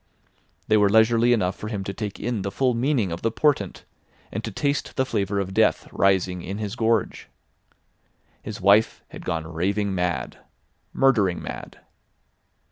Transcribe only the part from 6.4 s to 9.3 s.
in his gorge. His wife had